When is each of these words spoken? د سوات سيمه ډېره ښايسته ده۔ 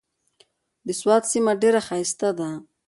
د 0.87 0.87
سوات 0.99 1.23
سيمه 1.31 1.51
ډېره 1.61 1.81
ښايسته 1.87 2.29
ده۔ 2.37 2.49